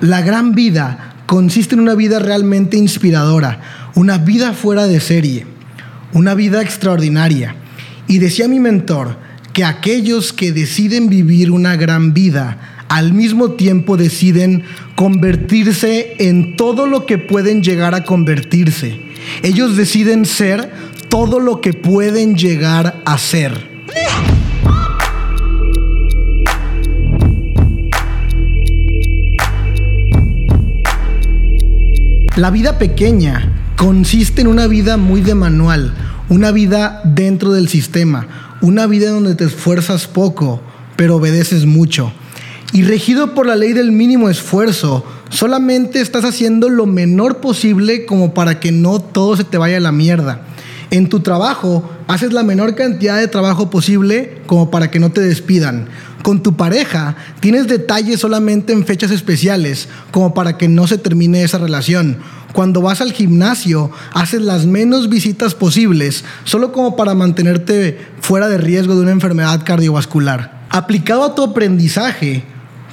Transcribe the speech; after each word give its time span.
La 0.00 0.22
gran 0.22 0.54
vida 0.54 1.14
consiste 1.26 1.74
en 1.74 1.80
una 1.80 1.94
vida 1.94 2.18
realmente 2.18 2.76
inspiradora, 2.76 3.60
una 3.94 4.18
vida 4.18 4.52
fuera 4.52 4.86
de 4.86 4.98
serie, 4.98 5.46
una 6.12 6.34
vida 6.34 6.62
extraordinaria. 6.62 7.54
Y 8.08 8.18
decía 8.18 8.48
mi 8.48 8.60
mentor 8.60 9.16
que 9.52 9.64
aquellos 9.64 10.32
que 10.32 10.52
deciden 10.52 11.08
vivir 11.08 11.50
una 11.50 11.76
gran 11.76 12.14
vida, 12.14 12.84
al 12.88 13.12
mismo 13.12 13.52
tiempo 13.52 13.96
deciden 13.96 14.64
convertirse 14.96 16.16
en 16.18 16.56
todo 16.56 16.86
lo 16.86 17.06
que 17.06 17.18
pueden 17.18 17.62
llegar 17.62 17.94
a 17.94 18.04
convertirse. 18.04 19.00
Ellos 19.42 19.76
deciden 19.76 20.24
ser 20.24 20.72
todo 21.08 21.38
lo 21.40 21.60
que 21.60 21.72
pueden 21.72 22.36
llegar 22.36 23.02
a 23.04 23.18
ser. 23.18 23.69
La 32.40 32.48
vida 32.48 32.78
pequeña 32.78 33.52
consiste 33.76 34.40
en 34.40 34.46
una 34.46 34.66
vida 34.66 34.96
muy 34.96 35.20
de 35.20 35.34
manual, 35.34 35.92
una 36.30 36.52
vida 36.52 37.02
dentro 37.04 37.52
del 37.52 37.68
sistema, 37.68 38.56
una 38.62 38.86
vida 38.86 39.10
donde 39.10 39.34
te 39.34 39.44
esfuerzas 39.44 40.06
poco, 40.06 40.62
pero 40.96 41.16
obedeces 41.16 41.66
mucho. 41.66 42.14
Y 42.72 42.84
regido 42.84 43.34
por 43.34 43.44
la 43.44 43.56
ley 43.56 43.74
del 43.74 43.92
mínimo 43.92 44.30
esfuerzo, 44.30 45.04
solamente 45.28 46.00
estás 46.00 46.24
haciendo 46.24 46.70
lo 46.70 46.86
menor 46.86 47.42
posible 47.42 48.06
como 48.06 48.32
para 48.32 48.58
que 48.58 48.72
no 48.72 49.00
todo 49.00 49.36
se 49.36 49.44
te 49.44 49.58
vaya 49.58 49.76
a 49.76 49.80
la 49.80 49.92
mierda. 49.92 50.46
En 50.90 51.10
tu 51.10 51.20
trabajo 51.20 51.90
haces 52.08 52.32
la 52.32 52.42
menor 52.42 52.74
cantidad 52.74 53.18
de 53.18 53.28
trabajo 53.28 53.68
posible 53.68 54.40
como 54.46 54.70
para 54.70 54.90
que 54.90 54.98
no 54.98 55.12
te 55.12 55.20
despidan. 55.20 55.88
Con 56.22 56.42
tu 56.42 56.56
pareja 56.56 57.16
tienes 57.40 57.66
detalles 57.66 58.20
solamente 58.20 58.72
en 58.72 58.84
fechas 58.84 59.10
especiales 59.10 59.88
como 60.10 60.34
para 60.34 60.58
que 60.58 60.68
no 60.68 60.86
se 60.86 60.98
termine 60.98 61.42
esa 61.42 61.58
relación. 61.58 62.18
Cuando 62.52 62.82
vas 62.82 63.00
al 63.00 63.12
gimnasio 63.12 63.90
haces 64.12 64.42
las 64.42 64.66
menos 64.66 65.08
visitas 65.08 65.54
posibles 65.54 66.24
solo 66.44 66.72
como 66.72 66.96
para 66.96 67.14
mantenerte 67.14 67.98
fuera 68.20 68.48
de 68.48 68.58
riesgo 68.58 68.94
de 68.94 69.02
una 69.02 69.12
enfermedad 69.12 69.62
cardiovascular. 69.64 70.66
Aplicado 70.68 71.24
a 71.24 71.34
tu 71.34 71.42
aprendizaje, 71.42 72.44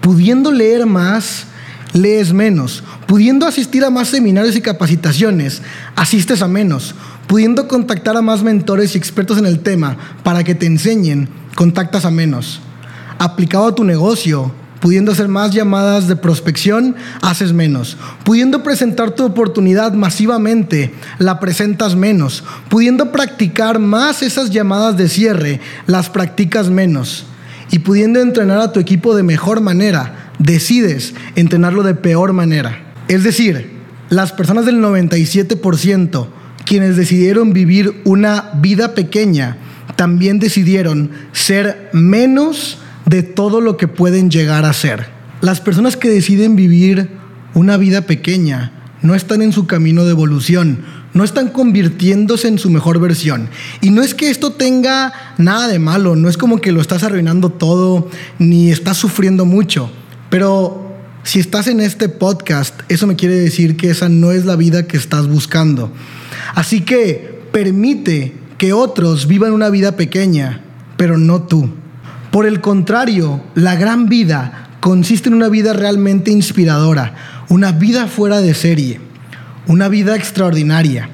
pudiendo 0.00 0.52
leer 0.52 0.86
más, 0.86 1.46
lees 1.92 2.32
menos. 2.32 2.84
Pudiendo 3.06 3.46
asistir 3.46 3.84
a 3.84 3.90
más 3.90 4.08
seminarios 4.08 4.56
y 4.56 4.60
capacitaciones, 4.60 5.62
asistes 5.96 6.42
a 6.42 6.48
menos 6.48 6.94
pudiendo 7.26 7.68
contactar 7.68 8.16
a 8.16 8.22
más 8.22 8.42
mentores 8.42 8.94
y 8.94 8.98
expertos 8.98 9.38
en 9.38 9.46
el 9.46 9.60
tema 9.60 9.96
para 10.22 10.44
que 10.44 10.54
te 10.54 10.66
enseñen, 10.66 11.28
contactas 11.54 12.04
a 12.04 12.10
menos. 12.10 12.60
Aplicado 13.18 13.68
a 13.68 13.74
tu 13.74 13.84
negocio, 13.84 14.52
pudiendo 14.80 15.12
hacer 15.12 15.28
más 15.28 15.52
llamadas 15.52 16.08
de 16.08 16.16
prospección, 16.16 16.96
haces 17.22 17.52
menos. 17.52 17.96
Pudiendo 18.24 18.62
presentar 18.62 19.12
tu 19.12 19.24
oportunidad 19.24 19.92
masivamente, 19.92 20.94
la 21.18 21.40
presentas 21.40 21.94
menos. 21.94 22.44
Pudiendo 22.68 23.12
practicar 23.12 23.78
más 23.78 24.22
esas 24.22 24.50
llamadas 24.50 24.96
de 24.96 25.08
cierre, 25.08 25.60
las 25.86 26.10
practicas 26.10 26.70
menos. 26.70 27.26
Y 27.70 27.80
pudiendo 27.80 28.20
entrenar 28.20 28.60
a 28.60 28.72
tu 28.72 28.80
equipo 28.80 29.14
de 29.16 29.22
mejor 29.22 29.60
manera, 29.60 30.32
decides 30.38 31.14
entrenarlo 31.34 31.82
de 31.82 31.94
peor 31.94 32.32
manera. 32.32 32.94
Es 33.08 33.24
decir, 33.24 33.72
las 34.10 34.32
personas 34.32 34.66
del 34.66 34.80
97% 34.80 36.28
quienes 36.64 36.96
decidieron 36.96 37.52
vivir 37.52 38.00
una 38.04 38.50
vida 38.54 38.94
pequeña, 38.94 39.58
también 39.96 40.38
decidieron 40.38 41.10
ser 41.32 41.90
menos 41.92 42.78
de 43.06 43.22
todo 43.22 43.60
lo 43.60 43.76
que 43.76 43.88
pueden 43.88 44.30
llegar 44.30 44.64
a 44.64 44.72
ser. 44.72 45.08
Las 45.40 45.60
personas 45.60 45.96
que 45.96 46.08
deciden 46.08 46.56
vivir 46.56 47.10
una 47.54 47.76
vida 47.76 48.02
pequeña 48.02 48.72
no 49.02 49.14
están 49.14 49.42
en 49.42 49.52
su 49.52 49.66
camino 49.66 50.04
de 50.04 50.12
evolución, 50.12 50.84
no 51.12 51.24
están 51.24 51.48
convirtiéndose 51.48 52.48
en 52.48 52.58
su 52.58 52.70
mejor 52.70 52.98
versión. 52.98 53.48
Y 53.80 53.90
no 53.90 54.02
es 54.02 54.14
que 54.14 54.30
esto 54.30 54.52
tenga 54.52 55.12
nada 55.38 55.68
de 55.68 55.78
malo, 55.78 56.16
no 56.16 56.28
es 56.28 56.36
como 56.36 56.60
que 56.60 56.72
lo 56.72 56.80
estás 56.80 57.02
arruinando 57.02 57.50
todo, 57.50 58.10
ni 58.38 58.70
estás 58.70 58.96
sufriendo 58.96 59.44
mucho, 59.44 59.90
pero 60.30 60.84
si 61.22 61.40
estás 61.40 61.68
en 61.68 61.80
este 61.80 62.08
podcast, 62.08 62.80
eso 62.88 63.06
me 63.06 63.16
quiere 63.16 63.36
decir 63.36 63.76
que 63.76 63.90
esa 63.90 64.08
no 64.08 64.32
es 64.32 64.44
la 64.44 64.56
vida 64.56 64.86
que 64.86 64.96
estás 64.96 65.26
buscando. 65.26 65.90
Así 66.54 66.82
que 66.82 67.42
permite 67.52 68.34
que 68.58 68.72
otros 68.72 69.26
vivan 69.26 69.52
una 69.52 69.70
vida 69.70 69.96
pequeña, 69.96 70.62
pero 70.96 71.18
no 71.18 71.42
tú. 71.42 71.70
Por 72.34 72.46
el 72.46 72.60
contrario, 72.60 73.40
la 73.54 73.76
gran 73.76 74.08
vida 74.08 74.70
consiste 74.80 75.28
en 75.28 75.36
una 75.36 75.48
vida 75.48 75.72
realmente 75.72 76.32
inspiradora, 76.32 77.14
una 77.48 77.70
vida 77.70 78.08
fuera 78.08 78.40
de 78.40 78.54
serie, 78.54 79.00
una 79.68 79.86
vida 79.86 80.16
extraordinaria. 80.16 81.10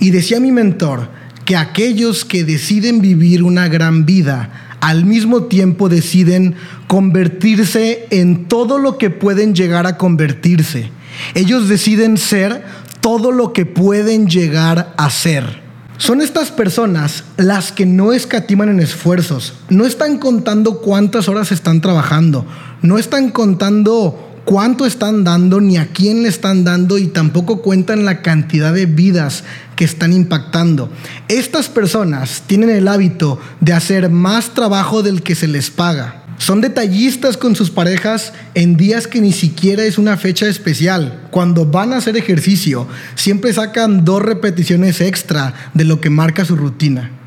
Y 0.00 0.12
decía 0.12 0.40
mi 0.40 0.50
mentor 0.50 1.10
que 1.44 1.58
aquellos 1.58 2.24
que 2.24 2.44
deciden 2.44 3.02
vivir 3.02 3.42
una 3.42 3.68
gran 3.68 4.06
vida, 4.06 4.78
al 4.80 5.04
mismo 5.04 5.42
tiempo 5.42 5.90
deciden 5.90 6.54
convertirse 6.86 8.06
en 8.08 8.46
todo 8.46 8.78
lo 8.78 8.96
que 8.96 9.10
pueden 9.10 9.54
llegar 9.54 9.86
a 9.86 9.98
convertirse. 9.98 10.88
Ellos 11.34 11.68
deciden 11.68 12.16
ser 12.16 12.64
todo 13.02 13.30
lo 13.30 13.52
que 13.52 13.66
pueden 13.66 14.26
llegar 14.26 14.94
a 14.96 15.10
ser. 15.10 15.61
Son 16.02 16.20
estas 16.20 16.50
personas 16.50 17.22
las 17.36 17.70
que 17.70 17.86
no 17.86 18.12
escatiman 18.12 18.68
en 18.68 18.80
esfuerzos, 18.80 19.52
no 19.68 19.86
están 19.86 20.18
contando 20.18 20.80
cuántas 20.80 21.28
horas 21.28 21.52
están 21.52 21.80
trabajando, 21.80 22.44
no 22.82 22.98
están 22.98 23.30
contando 23.30 24.40
cuánto 24.44 24.84
están 24.84 25.22
dando 25.22 25.60
ni 25.60 25.76
a 25.76 25.92
quién 25.92 26.24
le 26.24 26.28
están 26.28 26.64
dando 26.64 26.98
y 26.98 27.06
tampoco 27.06 27.62
cuentan 27.62 28.04
la 28.04 28.20
cantidad 28.20 28.74
de 28.74 28.86
vidas 28.86 29.44
que 29.76 29.84
están 29.84 30.12
impactando. 30.12 30.90
Estas 31.28 31.68
personas 31.68 32.42
tienen 32.48 32.70
el 32.70 32.88
hábito 32.88 33.38
de 33.60 33.72
hacer 33.72 34.10
más 34.10 34.54
trabajo 34.54 35.04
del 35.04 35.22
que 35.22 35.36
se 35.36 35.46
les 35.46 35.70
paga. 35.70 36.21
Son 36.38 36.60
detallistas 36.60 37.36
con 37.36 37.54
sus 37.54 37.70
parejas 37.70 38.32
en 38.54 38.76
días 38.76 39.06
que 39.06 39.20
ni 39.20 39.32
siquiera 39.32 39.84
es 39.84 39.98
una 39.98 40.16
fecha 40.16 40.46
especial. 40.46 41.28
Cuando 41.30 41.66
van 41.66 41.92
a 41.92 41.98
hacer 41.98 42.16
ejercicio, 42.16 42.88
siempre 43.14 43.52
sacan 43.52 44.04
dos 44.04 44.22
repeticiones 44.22 45.00
extra 45.00 45.54
de 45.74 45.84
lo 45.84 46.00
que 46.00 46.10
marca 46.10 46.44
su 46.44 46.56
rutina. 46.56 47.21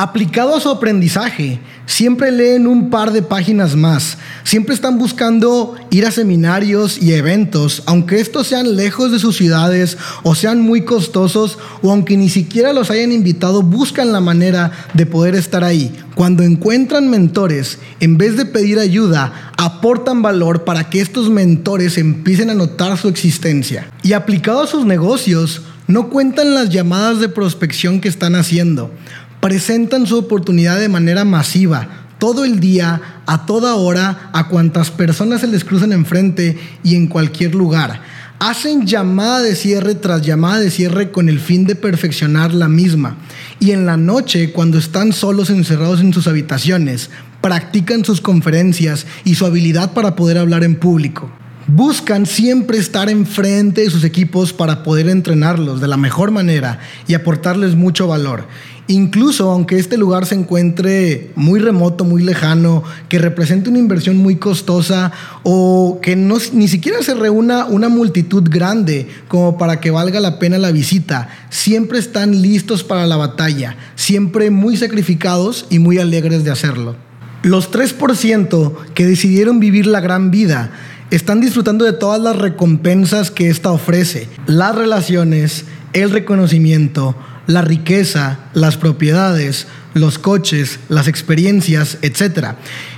Aplicado 0.00 0.54
a 0.54 0.60
su 0.60 0.68
aprendizaje, 0.68 1.58
siempre 1.84 2.30
leen 2.30 2.68
un 2.68 2.88
par 2.88 3.10
de 3.10 3.20
páginas 3.20 3.74
más, 3.74 4.16
siempre 4.44 4.72
están 4.72 4.96
buscando 4.96 5.74
ir 5.90 6.06
a 6.06 6.12
seminarios 6.12 7.02
y 7.02 7.14
eventos, 7.14 7.82
aunque 7.84 8.20
estos 8.20 8.46
sean 8.46 8.76
lejos 8.76 9.10
de 9.10 9.18
sus 9.18 9.36
ciudades 9.36 9.98
o 10.22 10.36
sean 10.36 10.60
muy 10.60 10.82
costosos 10.82 11.58
o 11.82 11.90
aunque 11.90 12.16
ni 12.16 12.28
siquiera 12.28 12.72
los 12.72 12.92
hayan 12.92 13.10
invitado, 13.10 13.62
buscan 13.62 14.12
la 14.12 14.20
manera 14.20 14.70
de 14.94 15.04
poder 15.04 15.34
estar 15.34 15.64
ahí. 15.64 15.92
Cuando 16.14 16.44
encuentran 16.44 17.10
mentores, 17.10 17.80
en 17.98 18.18
vez 18.18 18.36
de 18.36 18.44
pedir 18.44 18.78
ayuda, 18.78 19.50
aportan 19.56 20.22
valor 20.22 20.62
para 20.62 20.90
que 20.90 21.00
estos 21.00 21.28
mentores 21.28 21.98
empiecen 21.98 22.50
a 22.50 22.54
notar 22.54 22.96
su 22.98 23.08
existencia. 23.08 23.90
Y 24.04 24.12
aplicado 24.12 24.62
a 24.62 24.68
sus 24.68 24.84
negocios, 24.86 25.62
no 25.88 26.08
cuentan 26.08 26.54
las 26.54 26.68
llamadas 26.68 27.18
de 27.18 27.28
prospección 27.28 28.00
que 28.00 28.08
están 28.08 28.36
haciendo 28.36 28.92
presentan 29.40 30.06
su 30.06 30.18
oportunidad 30.18 30.78
de 30.78 30.88
manera 30.88 31.24
masiva, 31.24 31.88
todo 32.18 32.44
el 32.44 32.58
día, 32.58 33.00
a 33.26 33.46
toda 33.46 33.76
hora, 33.76 34.30
a 34.32 34.48
cuantas 34.48 34.90
personas 34.90 35.40
se 35.40 35.46
les 35.46 35.64
cruzan 35.64 35.92
enfrente 35.92 36.58
y 36.82 36.96
en 36.96 37.06
cualquier 37.06 37.54
lugar. 37.54 38.00
Hacen 38.40 38.86
llamada 38.86 39.40
de 39.40 39.56
cierre 39.56 39.94
tras 39.94 40.22
llamada 40.22 40.60
de 40.60 40.70
cierre 40.70 41.10
con 41.10 41.28
el 41.28 41.40
fin 41.40 41.64
de 41.64 41.74
perfeccionar 41.74 42.54
la 42.54 42.68
misma. 42.68 43.16
Y 43.58 43.72
en 43.72 43.84
la 43.84 43.96
noche, 43.96 44.52
cuando 44.52 44.78
están 44.78 45.12
solos 45.12 45.50
encerrados 45.50 46.00
en 46.00 46.12
sus 46.12 46.28
habitaciones, 46.28 47.10
practican 47.40 48.04
sus 48.04 48.20
conferencias 48.20 49.06
y 49.24 49.34
su 49.34 49.46
habilidad 49.46 49.92
para 49.92 50.14
poder 50.14 50.38
hablar 50.38 50.62
en 50.64 50.76
público. 50.76 51.30
Buscan 51.70 52.24
siempre 52.24 52.78
estar 52.78 53.10
enfrente 53.10 53.82
de 53.82 53.90
sus 53.90 54.02
equipos 54.02 54.54
para 54.54 54.82
poder 54.82 55.06
entrenarlos 55.10 55.82
de 55.82 55.86
la 55.86 55.98
mejor 55.98 56.30
manera 56.30 56.78
y 57.06 57.12
aportarles 57.12 57.74
mucho 57.74 58.06
valor. 58.06 58.46
Incluso 58.86 59.50
aunque 59.50 59.78
este 59.78 59.98
lugar 59.98 60.24
se 60.24 60.34
encuentre 60.34 61.30
muy 61.36 61.60
remoto, 61.60 62.06
muy 62.06 62.22
lejano, 62.22 62.84
que 63.10 63.18
represente 63.18 63.68
una 63.68 63.80
inversión 63.80 64.16
muy 64.16 64.36
costosa 64.36 65.12
o 65.42 65.98
que 66.00 66.16
no, 66.16 66.38
ni 66.54 66.68
siquiera 66.68 67.02
se 67.02 67.12
reúna 67.12 67.66
una 67.66 67.90
multitud 67.90 68.48
grande 68.48 69.06
como 69.28 69.58
para 69.58 69.78
que 69.78 69.90
valga 69.90 70.20
la 70.20 70.38
pena 70.38 70.56
la 70.56 70.72
visita, 70.72 71.28
siempre 71.50 71.98
están 71.98 72.40
listos 72.40 72.82
para 72.82 73.06
la 73.06 73.16
batalla, 73.16 73.76
siempre 73.94 74.50
muy 74.50 74.78
sacrificados 74.78 75.66
y 75.68 75.80
muy 75.80 75.98
alegres 75.98 76.44
de 76.44 76.50
hacerlo. 76.50 76.96
Los 77.42 77.70
3% 77.70 78.72
que 78.94 79.06
decidieron 79.06 79.60
vivir 79.60 79.86
la 79.86 80.00
gran 80.00 80.30
vida 80.30 80.72
están 81.10 81.40
disfrutando 81.40 81.84
de 81.84 81.92
todas 81.92 82.20
las 82.20 82.36
recompensas 82.36 83.30
que 83.30 83.48
esta 83.48 83.70
ofrece, 83.70 84.28
las 84.46 84.74
relaciones, 84.74 85.64
el 85.92 86.10
reconocimiento, 86.10 87.16
la 87.46 87.62
riqueza, 87.62 88.40
las 88.52 88.76
propiedades, 88.76 89.66
los 89.94 90.18
coches, 90.18 90.80
las 90.88 91.08
experiencias, 91.08 91.98
etc. 92.02 92.56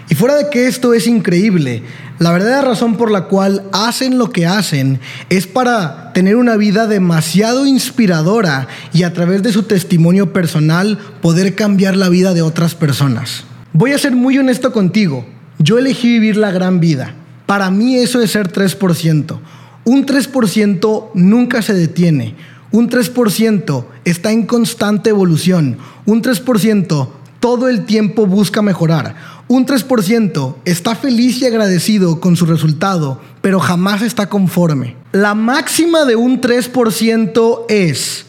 Y 0.08 0.16
fuera 0.16 0.34
de 0.34 0.50
que 0.50 0.66
esto 0.66 0.92
es 0.92 1.06
increíble, 1.06 1.84
la 2.18 2.32
verdadera 2.32 2.62
razón 2.62 2.96
por 2.96 3.10
la 3.10 3.24
cual 3.24 3.62
hacen 3.72 4.18
lo 4.18 4.30
que 4.30 4.46
hacen 4.46 5.00
es 5.30 5.46
para 5.46 6.12
tener 6.12 6.36
una 6.36 6.56
vida 6.56 6.86
demasiado 6.86 7.64
inspiradora 7.64 8.66
y 8.92 9.04
a 9.04 9.12
través 9.12 9.42
de 9.42 9.52
su 9.52 9.62
testimonio 9.62 10.32
personal 10.32 10.98
poder 11.22 11.54
cambiar 11.54 11.96
la 11.96 12.08
vida 12.08 12.34
de 12.34 12.42
otras 12.42 12.74
personas. 12.74 13.44
Voy 13.72 13.92
a 13.92 13.98
ser 13.98 14.12
muy 14.16 14.36
honesto 14.36 14.72
contigo, 14.72 15.24
yo 15.58 15.78
elegí 15.78 16.08
vivir 16.08 16.36
la 16.36 16.50
gran 16.50 16.80
vida. 16.80 17.14
Para 17.50 17.68
mí 17.68 17.96
eso 17.96 18.22
es 18.22 18.30
ser 18.30 18.52
3%. 18.52 19.40
Un 19.84 20.06
3% 20.06 21.10
nunca 21.14 21.62
se 21.62 21.74
detiene. 21.74 22.36
Un 22.70 22.88
3% 22.88 23.86
está 24.04 24.30
en 24.30 24.46
constante 24.46 25.10
evolución. 25.10 25.76
Un 26.06 26.22
3% 26.22 27.08
todo 27.40 27.68
el 27.68 27.86
tiempo 27.86 28.26
busca 28.26 28.62
mejorar. 28.62 29.16
Un 29.48 29.66
3% 29.66 30.58
está 30.64 30.94
feliz 30.94 31.42
y 31.42 31.46
agradecido 31.46 32.20
con 32.20 32.36
su 32.36 32.46
resultado, 32.46 33.20
pero 33.40 33.58
jamás 33.58 34.02
está 34.02 34.28
conforme. 34.28 34.94
La 35.10 35.34
máxima 35.34 36.04
de 36.04 36.14
un 36.14 36.40
3% 36.40 37.64
es 37.68 38.26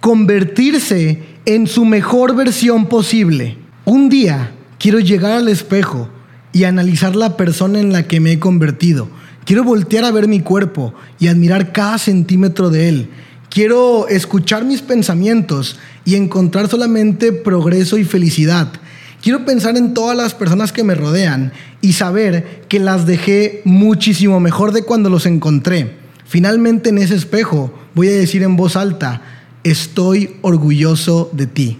convertirse 0.00 1.22
en 1.44 1.66
su 1.66 1.84
mejor 1.84 2.34
versión 2.34 2.86
posible. 2.86 3.58
Un 3.84 4.08
día 4.08 4.52
quiero 4.78 4.98
llegar 4.98 5.32
al 5.32 5.48
espejo 5.48 6.08
y 6.52 6.64
analizar 6.64 7.16
la 7.16 7.36
persona 7.36 7.80
en 7.80 7.92
la 7.92 8.06
que 8.06 8.20
me 8.20 8.32
he 8.32 8.38
convertido. 8.38 9.08
Quiero 9.44 9.64
voltear 9.64 10.04
a 10.04 10.10
ver 10.10 10.28
mi 10.28 10.40
cuerpo 10.40 10.94
y 11.18 11.28
admirar 11.28 11.72
cada 11.72 11.98
centímetro 11.98 12.70
de 12.70 12.88
él. 12.88 13.08
Quiero 13.50 14.08
escuchar 14.08 14.64
mis 14.64 14.82
pensamientos 14.82 15.78
y 16.04 16.14
encontrar 16.14 16.68
solamente 16.68 17.32
progreso 17.32 17.98
y 17.98 18.04
felicidad. 18.04 18.72
Quiero 19.20 19.44
pensar 19.44 19.76
en 19.76 19.94
todas 19.94 20.16
las 20.16 20.34
personas 20.34 20.72
que 20.72 20.84
me 20.84 20.94
rodean 20.94 21.52
y 21.80 21.92
saber 21.92 22.64
que 22.68 22.78
las 22.80 23.06
dejé 23.06 23.62
muchísimo 23.64 24.40
mejor 24.40 24.72
de 24.72 24.82
cuando 24.84 25.10
los 25.10 25.26
encontré. 25.26 25.96
Finalmente 26.24 26.90
en 26.90 26.98
ese 26.98 27.14
espejo 27.14 27.72
voy 27.94 28.08
a 28.08 28.12
decir 28.12 28.42
en 28.42 28.56
voz 28.56 28.74
alta, 28.74 29.22
estoy 29.64 30.36
orgulloso 30.40 31.30
de 31.32 31.46
ti. 31.46 31.78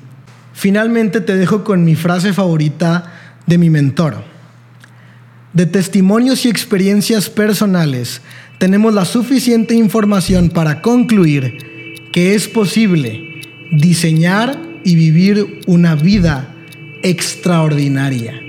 Finalmente 0.52 1.20
te 1.20 1.36
dejo 1.36 1.64
con 1.64 1.84
mi 1.84 1.94
frase 1.94 2.32
favorita 2.32 3.12
de 3.46 3.58
mi 3.58 3.70
mentor. 3.70 4.31
De 5.52 5.66
testimonios 5.66 6.46
y 6.46 6.48
experiencias 6.48 7.28
personales 7.28 8.22
tenemos 8.58 8.94
la 8.94 9.04
suficiente 9.04 9.74
información 9.74 10.48
para 10.48 10.80
concluir 10.80 11.58
que 12.10 12.34
es 12.34 12.48
posible 12.48 13.42
diseñar 13.70 14.58
y 14.84 14.94
vivir 14.94 15.60
una 15.66 15.94
vida 15.94 16.54
extraordinaria. 17.02 18.40